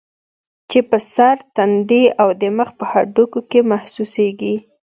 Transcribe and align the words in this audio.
چې 0.69 0.79
پۀ 0.89 0.97
سر، 1.13 1.37
تندي 1.55 2.03
او 2.21 2.29
د 2.41 2.43
مخ 2.57 2.69
پۀ 2.77 2.85
هډوکو 2.91 3.39
کې 3.49 3.59
محسوسيږي 3.71 4.55